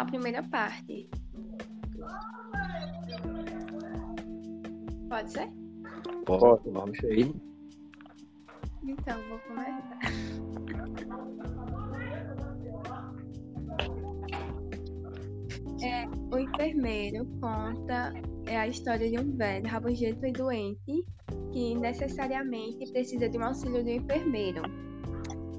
[0.00, 1.08] a primeira parte.
[5.08, 5.50] Pode ser?
[6.24, 7.34] Pode, vamos aí.
[8.82, 9.98] Então, vou começar.
[15.82, 18.12] É, o enfermeiro conta
[18.46, 21.04] é a história de um velho rabugento e doente
[21.52, 24.60] que necessariamente precisa de um auxílio do enfermeiro.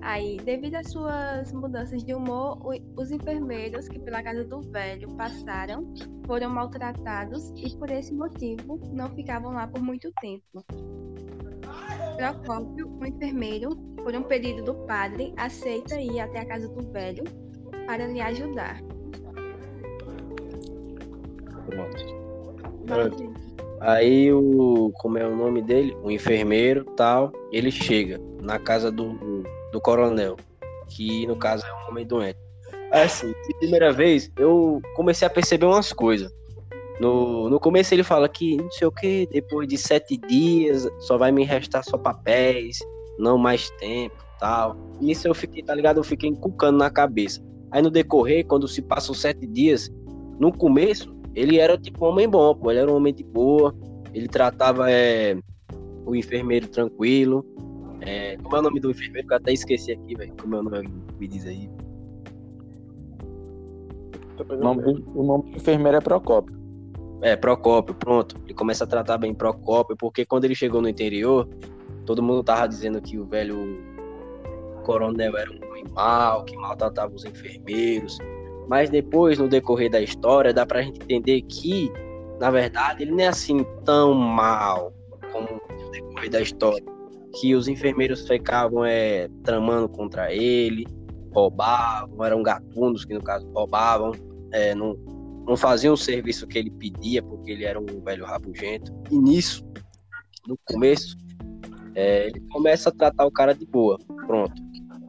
[0.01, 2.59] Aí, devido às suas mudanças de humor,
[2.97, 5.93] os enfermeiros que pela casa do velho passaram
[6.25, 10.65] foram maltratados e por esse motivo não ficavam lá por muito tempo.
[12.17, 17.23] Procópio, o enfermeiro, por um pedido do padre, aceita ir até a casa do velho
[17.85, 18.81] para lhe ajudar.
[22.85, 23.33] Pronto.
[23.79, 24.91] Aí o.
[24.95, 25.95] Como é o nome dele?
[26.03, 27.31] O enfermeiro tal.
[27.51, 29.13] Ele chega na casa do,
[29.71, 30.37] do coronel.
[30.89, 32.39] Que no caso é um homem doente.
[32.91, 36.29] Assim, primeira vez, eu comecei a perceber umas coisas.
[36.99, 41.17] No, no começo ele fala que não sei o que, depois de sete dias só
[41.17, 42.77] vai me restar só papéis,
[43.17, 44.75] não mais tempo tal.
[44.99, 45.99] Nisso eu fiquei, tá ligado?
[45.99, 47.39] Eu fiquei encucando na cabeça.
[47.69, 49.89] Aí no decorrer, quando se passam sete dias,
[50.39, 52.71] no começo ele era tipo um homem bom, pô.
[52.71, 53.73] Ele era um homem de boa.
[54.13, 55.37] Ele tratava é,
[56.05, 57.45] o enfermeiro tranquilo.
[58.01, 59.27] É, como é o nome do enfermeiro?
[59.27, 60.33] Que eu até esqueci aqui, velho.
[60.39, 60.89] Como é o nome?
[61.19, 61.69] Me diz aí.
[64.49, 66.59] O nome, do, o nome do enfermeiro é Procópio.
[67.21, 68.35] É, Procópio, pronto.
[68.43, 71.47] Ele começa a tratar bem Procópio, porque quando ele chegou no interior,
[72.05, 73.77] todo mundo tava dizendo que o velho
[74.83, 78.17] coronel era um homem mau, que maltratava os enfermeiros,
[78.67, 81.91] mas depois, no decorrer da história, dá pra gente entender que,
[82.39, 84.93] na verdade, ele não é assim tão mal
[85.31, 86.90] como no decorrer da história.
[87.39, 90.85] Que os enfermeiros ficavam é, tramando contra ele,
[91.33, 94.11] roubavam, eram gatunos que, no caso, roubavam,
[94.51, 94.93] é, não,
[95.45, 98.91] não faziam o serviço que ele pedia, porque ele era um velho rabugento.
[99.09, 99.65] E nisso,
[100.47, 101.15] no começo,
[101.95, 103.97] é, ele começa a tratar o cara de boa,
[104.27, 104.53] pronto.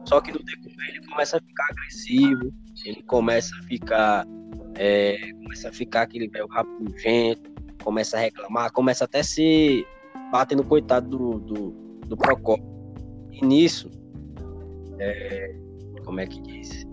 [0.05, 2.53] Só que no decorrer ele começa a ficar agressivo,
[2.85, 4.27] ele começa a ficar
[4.75, 7.51] é, começa a ficar aquele velho rabugento,
[7.83, 9.85] começa a reclamar, começa até se
[10.31, 11.71] bater no coitado do, do,
[12.05, 12.65] do Procópio.
[13.31, 13.89] E nisso,
[14.99, 15.55] é,
[16.05, 16.85] como é que diz?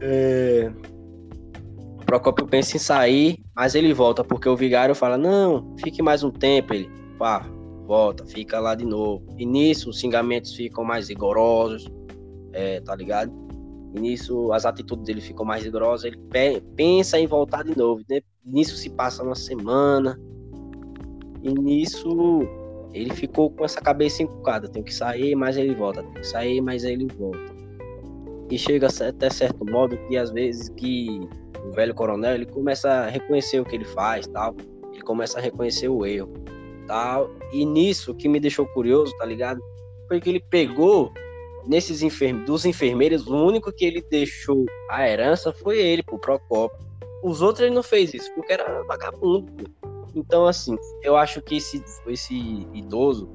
[0.00, 0.70] É,
[2.00, 6.22] o Procópio pensa em sair, mas ele volta, porque o vigário fala, não, fique mais
[6.22, 7.46] um tempo, ele, pá,
[7.86, 9.24] volta, fica lá de novo.
[9.38, 11.90] E nisso os xingamentos ficam mais rigorosos,
[12.52, 13.32] é, tá ligado?
[13.94, 16.18] E nisso as atitudes dele ficam mais rigorosas, ele
[16.74, 18.02] pensa em voltar de novo.
[18.08, 18.20] Né?
[18.44, 20.18] Nisso se passa uma semana.
[21.42, 22.08] E nisso
[22.92, 24.68] ele ficou com essa cabeça encucada.
[24.68, 26.02] Tem que sair, mas ele volta.
[26.02, 27.52] Tem que sair, mas ele volta.
[28.50, 31.20] E chega até certo modo que às vezes que
[31.64, 34.54] o velho coronel ele começa a reconhecer o que ele faz, tal.
[34.92, 36.32] Ele começa a reconhecer o erro,
[36.86, 37.30] tal.
[37.52, 39.60] E nisso que me deixou curioso, tá ligado?
[40.08, 41.12] Foi que ele pegou
[41.66, 46.76] nesses enfermeiros, dos enfermeiros, o único que ele deixou a herança foi ele, pro Procopio.
[47.22, 49.46] Os outros ele não fez isso, porque era vagabundo.
[49.80, 49.81] Pô.
[50.14, 53.30] Então, assim, eu acho que esse, esse idoso,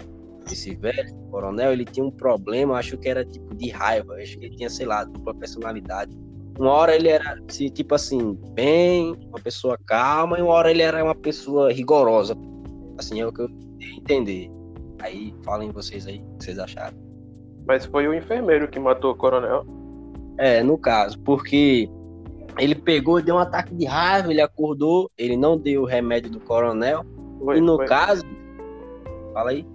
[0.52, 4.46] esse velho coronel, ele tinha um problema, acho que era tipo de raiva, acho que
[4.46, 6.16] ele tinha, sei lá, dupla personalidade.
[6.60, 11.04] Uma hora ele era, tipo assim, bem, uma pessoa calma, e uma hora ele era
[11.04, 12.36] uma pessoa rigorosa.
[12.98, 13.50] Assim, é o que eu
[13.98, 14.50] entender.
[15.00, 16.98] Aí, falem vocês aí, o que vocês acharam.
[17.68, 19.66] Mas foi o enfermeiro que matou o coronel.
[20.40, 21.90] É, no caso, porque
[22.58, 26.40] ele pegou, deu um ataque de raiva, ele acordou, ele não deu o remédio do
[26.40, 27.06] coronel.
[27.44, 27.86] Foi, e no foi.
[27.86, 28.24] caso.
[29.34, 29.66] Fala aí.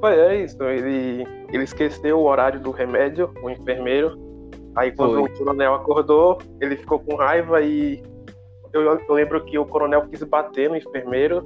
[0.00, 0.62] Foi, é isso.
[0.62, 4.18] Ele, ele esqueceu o horário do remédio, o enfermeiro.
[4.74, 5.22] Aí quando foi.
[5.22, 8.02] o coronel acordou, ele ficou com raiva e
[8.72, 11.42] eu, eu lembro que o coronel quis bater no enfermeiro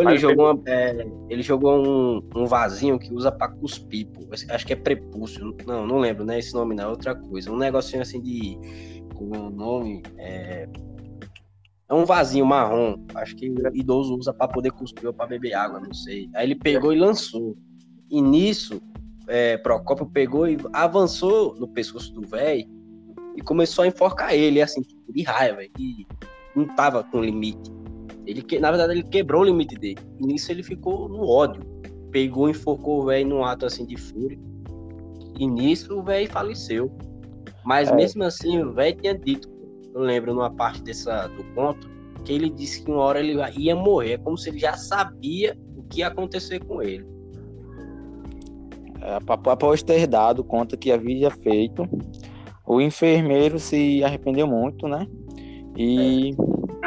[0.00, 4.22] ele jogou, uma, é, ele jogou um, um vasinho que usa pra cuspir, pô.
[4.48, 5.54] Acho que é prepúcio.
[5.66, 6.38] Não, não lembro, né?
[6.38, 7.52] Esse nome não, é outra coisa.
[7.52, 8.58] Um negocinho assim de.
[9.22, 10.02] Como é nome?
[10.18, 10.68] É,
[11.88, 12.96] é um vasinho marrom.
[13.14, 16.28] Acho que idoso usa para poder cuspir ou pra beber água, não sei.
[16.34, 17.56] Aí ele pegou e lançou.
[18.10, 18.82] E nisso,
[19.28, 22.66] é, Procópio pegou e avançou no pescoço do velho
[23.36, 25.62] e começou a enforcar ele, assim, tipo, de raiva.
[25.78, 26.04] E
[26.56, 27.70] não tava com limite.
[28.26, 30.00] Ele, na verdade, ele quebrou o limite dele.
[30.18, 31.62] E nisso ele ficou no ódio.
[32.10, 34.38] Pegou e enfocou o velho num ato assim de fúria.
[35.38, 36.90] E nisso o velho faleceu.
[37.64, 37.94] Mas é.
[37.94, 39.48] mesmo assim, o velho tinha dito,
[39.94, 41.90] eu lembro numa parte dessa, do conto,
[42.24, 44.12] que ele disse que uma hora ele ia morrer.
[44.12, 47.06] É como se ele já sabia o que ia acontecer com ele.
[49.00, 51.88] É, a posteridade conta que havia feito
[52.64, 55.06] o enfermeiro se arrependeu muito, né?
[55.76, 56.34] E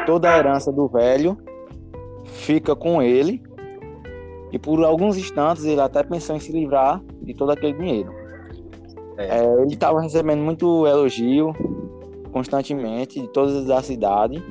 [0.06, 1.36] toda a herança do velho
[2.24, 3.42] fica com ele.
[4.52, 8.12] E por alguns instantes ele até pensou em se livrar de todo aquele dinheiro.
[9.16, 9.38] É.
[9.38, 11.52] É, ele estava recebendo muito elogio
[12.32, 14.42] constantemente de todas da cidade,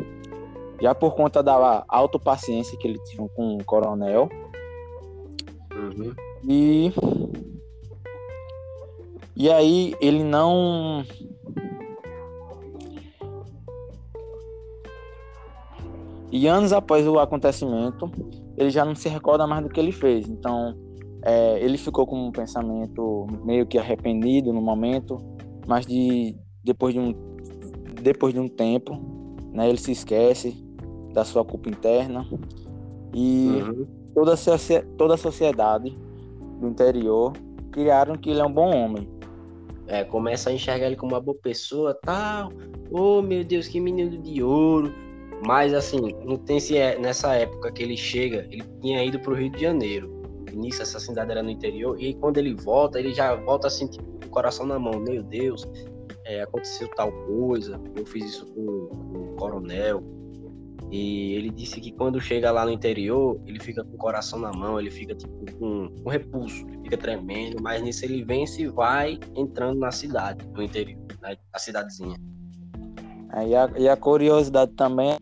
[0.81, 4.27] já por conta da autopaciência que ele tinha com o coronel.
[5.71, 6.13] Uhum.
[6.47, 6.91] E
[9.35, 11.05] e aí ele não
[16.31, 18.11] E anos após o acontecimento,
[18.57, 20.27] ele já não se recorda mais do que ele fez.
[20.27, 20.75] Então,
[21.25, 25.17] é, ele ficou com um pensamento meio que arrependido no momento,
[25.67, 27.13] mas de depois de um
[28.01, 28.99] depois de um tempo,
[29.51, 30.63] né, ele se esquece
[31.13, 32.27] da sua culpa interna
[33.13, 33.87] e uhum.
[34.13, 34.37] toda a
[34.97, 35.97] toda a sociedade
[36.59, 37.33] do interior
[37.71, 39.09] criaram que ele é um bom homem.
[39.87, 42.51] É, começa a enxergar ele como uma boa pessoa, tal.
[42.91, 44.91] Oh, meu Deus, que menino de ouro
[45.45, 49.33] mas assim, não tem se é, nessa época que ele chega, ele tinha ido para
[49.33, 50.14] o Rio de Janeiro.
[50.55, 54.05] Início essa cidade era no interior e quando ele volta, ele já volta assim, tipo,
[54.05, 54.99] com o coração na mão.
[54.99, 55.67] Meu Deus,
[56.23, 57.79] é, aconteceu tal coisa.
[57.93, 60.01] Eu fiz isso com, com o coronel.
[60.91, 64.51] E ele disse que quando chega lá no interior, ele fica com o coração na
[64.53, 69.19] mão, ele fica tipo com, com repulso, fica tremendo, mas nisso ele vence e vai
[69.35, 72.15] entrando na cidade, no interior, na, na cidadezinha.
[73.33, 75.17] É, e, a, e a curiosidade também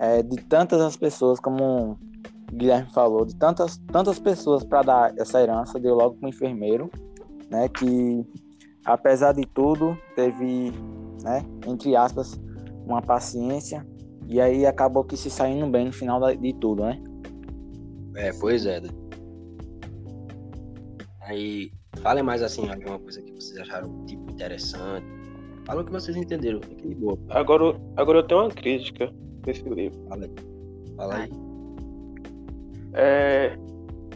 [0.00, 1.96] é de tantas as pessoas, como
[2.52, 6.90] Guilherme falou, de tantas, tantas pessoas para dar essa herança, deu logo para o enfermeiro,
[7.50, 8.24] né, que
[8.84, 10.72] apesar de tudo, teve,
[11.22, 12.40] né, entre aspas,
[12.84, 13.86] uma paciência
[14.26, 17.02] e aí acabou que se saindo bem no final de tudo, né?
[18.16, 18.80] É, pois é.
[21.22, 25.06] Aí, falem mais assim, alguma coisa que vocês acharam tipo interessante,
[25.70, 26.60] Fala o que vocês entenderam.
[26.60, 27.16] Fique de boa.
[27.28, 29.12] Agora, agora eu tenho uma crítica
[29.46, 29.98] nesse livro.
[30.08, 30.34] Fala aí.
[30.96, 31.49] Fala aí.
[32.94, 33.56] É...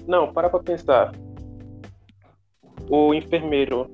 [0.06, 1.12] Não, para pra pensar.
[2.88, 3.91] O enfermeiro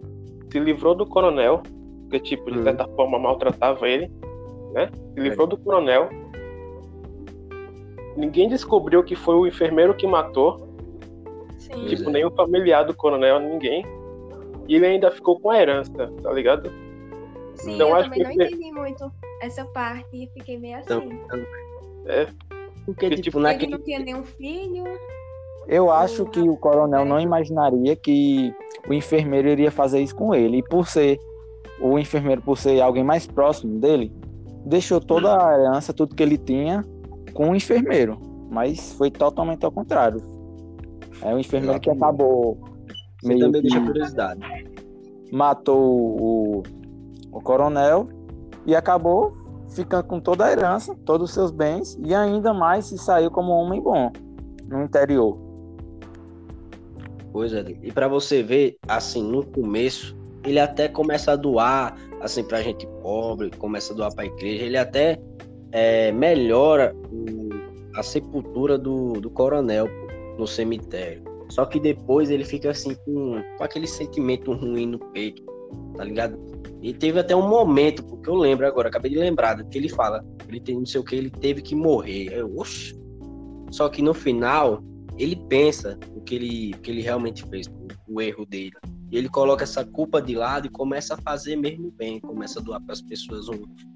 [0.51, 1.63] se livrou do coronel,
[2.11, 2.65] que tipo, de uhum.
[2.65, 4.11] certa forma maltratava ele,
[4.73, 4.91] né?
[5.15, 5.51] Se livrou é.
[5.51, 6.09] do coronel.
[8.17, 10.69] Ninguém descobriu que foi o enfermeiro que matou.
[11.59, 11.87] Sim.
[11.87, 12.13] Tipo, é.
[12.13, 13.85] nem o familiar do coronel, ninguém.
[14.67, 16.71] E ele ainda ficou com a herança, tá ligado?
[17.55, 19.13] Sim, então, eu também não entendi muito
[19.43, 20.95] essa parte e fiquei meio assim.
[20.95, 21.39] Então,
[22.07, 22.27] é.
[22.85, 23.73] Porque, tipo, Ele naquele...
[23.73, 24.85] não tinha nenhum filho.
[25.69, 28.53] Eu acho que o coronel não imaginaria que
[28.89, 30.59] o enfermeiro iria fazer isso com ele.
[30.59, 31.19] E por ser
[31.81, 34.13] o enfermeiro, por ser alguém mais próximo dele,
[34.67, 36.85] deixou toda a herança, tudo que ele tinha,
[37.33, 38.19] com o enfermeiro.
[38.51, 40.21] Mas foi totalmente ao contrário.
[41.23, 41.81] É o enfermeiro Exatamente.
[41.83, 42.59] que acabou.
[43.23, 44.41] Você meio também deixa curiosidade.
[45.31, 46.63] Matou o
[47.33, 48.09] o coronel,
[48.67, 49.33] e acabou
[49.71, 53.53] ficando com toda a herança, todos os seus bens, e ainda mais se saiu como
[53.53, 54.13] um homem bom
[54.69, 55.39] no interior.
[57.33, 62.43] Pois é, e para você ver, assim, no começo, ele até começa a doar, assim,
[62.43, 65.21] pra gente pobre, começa a doar pra igreja, ele até
[65.71, 67.51] é, melhora o,
[67.97, 69.87] a sepultura do, do coronel
[70.39, 71.23] no cemitério.
[71.49, 75.43] Só que depois ele fica assim com, com aquele sentimento ruim no peito,
[75.97, 76.39] tá ligado?
[76.83, 80.25] E teve até um momento, porque eu lembro agora, acabei de lembrar, que ele fala,
[80.49, 82.33] ele tem não sei o que, ele teve que morrer.
[82.33, 82.99] Eu, oxe.
[83.71, 84.83] Só que no final,
[85.19, 88.73] ele pensa o que ele, o que ele realmente fez, o, o erro dele.
[89.11, 92.63] E ele coloca essa culpa de lado e começa a fazer mesmo bem, começa a
[92.63, 93.47] doar para as pessoas,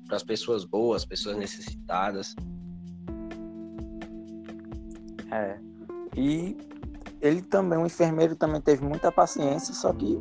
[0.06, 2.34] para as pessoas boas, pessoas necessitadas.
[5.30, 5.58] É.
[6.16, 6.56] E
[7.20, 10.18] ele também, o enfermeiro também teve muita paciência, só que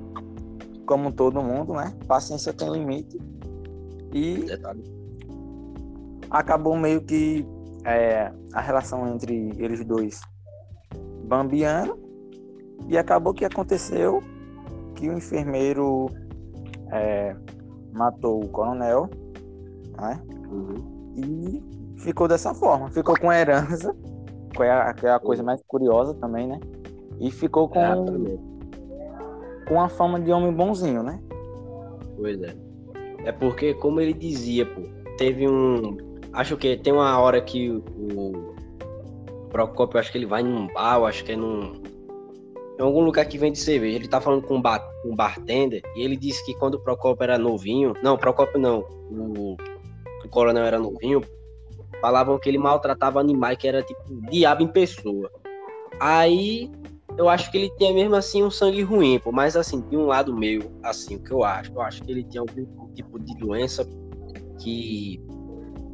[0.85, 1.93] como todo mundo, né?
[2.07, 3.19] Paciência tem limite.
[4.13, 4.45] E
[6.29, 7.45] acabou meio que
[7.85, 10.21] é, a relação entre eles dois
[11.25, 11.97] bambiando.
[12.87, 14.21] E acabou que aconteceu
[14.95, 16.09] que o enfermeiro
[16.91, 17.35] é,
[17.93, 19.09] matou o coronel,
[19.99, 20.21] né?
[20.49, 21.13] Uhum.
[21.15, 21.63] E
[21.97, 22.89] ficou dessa forma.
[22.89, 23.95] Ficou com a herança,
[24.53, 26.59] que é a, que é a coisa mais curiosa também, né?
[27.19, 27.79] E ficou com.
[27.79, 27.95] É,
[29.67, 31.19] com a fama de homem bonzinho, né?
[32.17, 32.55] Pois é.
[33.25, 34.81] É porque, como ele dizia, pô,
[35.17, 35.97] teve um.
[36.33, 38.53] Acho que tem uma hora que o
[39.49, 41.73] Procopio, acho que ele vai num bar, acho que é num.
[42.79, 43.97] Em algum lugar que vende cerveja.
[43.97, 47.23] Ele tá falando com um, bar, um bartender e ele disse que quando o Procopio
[47.23, 47.93] era novinho.
[48.01, 48.79] Não, Procopio não.
[49.11, 49.55] O,
[50.25, 51.21] o coronel era novinho.
[52.01, 55.31] Falavam que ele maltratava animais, que era tipo diabo em pessoa.
[55.99, 56.69] Aí
[57.17, 60.05] eu acho que ele tinha mesmo assim um sangue ruim, pô, mas assim, de um
[60.05, 63.35] lado meu, assim, o que eu acho, eu acho que ele tinha algum tipo de
[63.37, 63.87] doença
[64.59, 65.21] que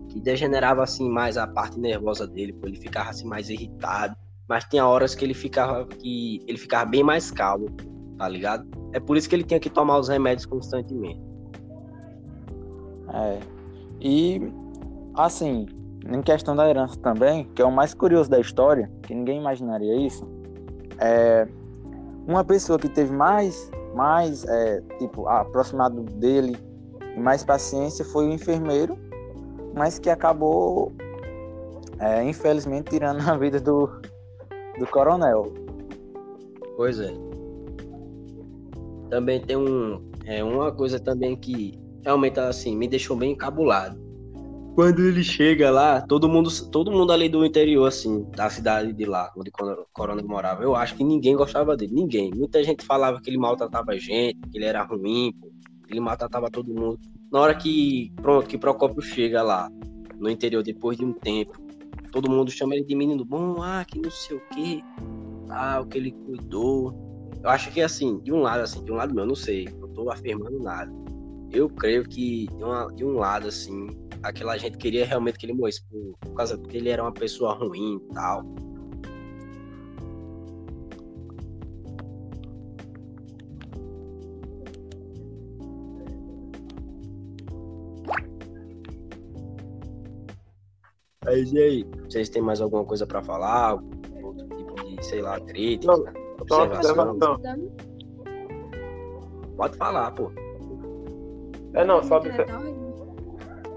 [0.10, 4.16] que degenerava assim mais a parte nervosa dele, pô, ele ficava assim mais irritado,
[4.48, 7.68] mas tinha horas que ele ficava que ele ficava bem mais calmo,
[8.18, 8.68] tá ligado?
[8.92, 11.22] É por isso que ele tinha que tomar os remédios constantemente.
[13.14, 13.40] É.
[14.02, 14.42] E
[15.16, 15.68] assim,
[16.08, 19.96] em questão da herança também, que é o mais curioso da história, que ninguém imaginaria
[19.96, 20.26] isso,
[21.00, 21.48] é
[22.28, 26.58] uma pessoa que teve mais, mais é, tipo, aproximado dele
[27.16, 28.98] e mais paciência foi o enfermeiro,
[29.76, 30.92] mas que acabou,
[32.00, 33.90] é, infelizmente, tirando a vida do,
[34.78, 35.54] do coronel.
[36.76, 37.14] Pois é.
[39.10, 44.09] Também tem um, é, uma coisa também que realmente assim me deixou bem encabulado
[44.76, 49.06] quando ele chega lá, todo mundo, todo mundo ali do interior, assim, da cidade de
[49.06, 49.52] lá, onde
[49.94, 52.32] Corona morava, eu acho que ninguém gostava dele, ninguém.
[52.34, 55.48] Muita gente falava que ele maltratava a gente, que ele era ruim, pô,
[55.86, 57.00] que ele maltratava todo mundo.
[57.32, 59.70] Na hora que, pronto, que Procópio chega lá,
[60.18, 61.60] no interior, depois de um tempo,
[62.12, 64.84] todo mundo chama ele de menino bom, ah, que não sei o quê,
[65.50, 66.94] ah, o que ele cuidou.
[67.42, 69.68] Eu acho que, assim, de um lado, assim, de um lado meu, eu não sei,
[69.80, 70.92] não tô afirmando nada.
[71.52, 73.88] Eu creio que, de, uma, de um lado, assim,
[74.24, 77.54] aquela gente queria realmente que ele morresse por, por causa porque ele era uma pessoa
[77.54, 78.44] ruim e tal.
[91.26, 91.86] Mas e aí?
[92.10, 93.76] Vocês têm mais alguma coisa para falar?
[94.24, 96.04] Outro tipo de, sei lá, crítica, Não,
[96.40, 97.12] observação?
[97.12, 97.72] observação.
[99.56, 100.32] Pode falar, pô.
[101.74, 102.79] É, não, só observação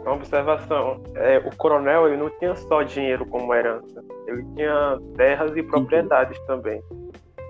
[0.02, 1.02] uma observação.
[1.14, 6.38] É, o coronel ele não tinha só dinheiro como herança, ele tinha terras e propriedades
[6.40, 6.46] uhum.
[6.46, 6.82] também.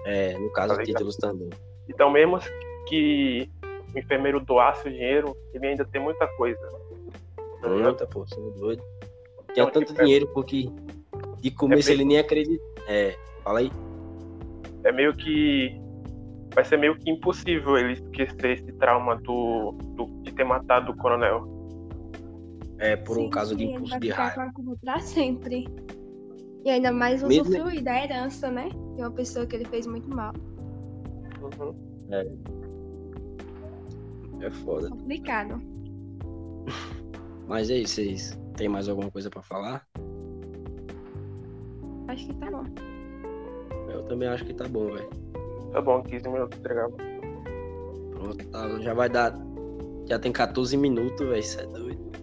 [0.04, 1.50] É, no caso, tá títulos também.
[1.88, 2.38] Então, mesmo
[2.88, 3.48] que
[3.94, 6.60] o enfermeiro doasse o dinheiro, ele ainda tem muita coisa.
[7.60, 8.82] Tá muita, pô, você é doido.
[9.52, 10.68] Tinha então, tanto tipo, é dinheiro porque
[11.38, 12.02] de começo é meio...
[12.02, 12.64] ele nem acredita.
[12.88, 13.70] É, fala aí.
[14.84, 15.80] É meio que.
[16.54, 20.96] Vai ser meio que impossível ele esquecer esse trauma do, do de ter matado o
[20.96, 21.46] coronel
[22.82, 24.52] é, por sim, um caso de impulso de raiva.
[24.80, 25.68] Pra sempre.
[26.64, 27.84] E ainda mais usufruir Mesmo...
[27.84, 28.68] da herança, né?
[28.96, 30.32] De uma pessoa que ele fez muito mal.
[31.40, 31.74] Uhum.
[32.10, 32.26] É.
[34.44, 34.88] É foda.
[34.88, 35.62] Complicado.
[37.46, 39.86] Mas aí, vocês têm mais alguma coisa pra falar?
[42.08, 42.64] Acho que tá bom.
[43.92, 45.08] Eu também acho que tá bom, velho.
[45.72, 46.96] Tá bom, 15 minutos entregado.
[48.10, 49.34] Pronto, tá, já vai dar.
[50.06, 51.38] Já tem 14 minutos, velho.
[51.38, 52.21] Isso é doido.